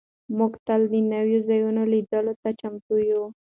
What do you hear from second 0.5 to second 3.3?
تل د نویو ځایونو لیدلو ته چمتو یو.